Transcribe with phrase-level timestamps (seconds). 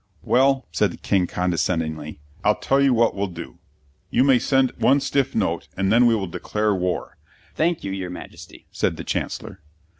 [0.23, 3.59] "Well," said the King condescendingly, "I'll tell you what we'll do.
[4.09, 7.17] You may send one Stiff Note and then we will declare war."
[7.53, 9.61] "Thank you, your Majesty," said the Chancellor.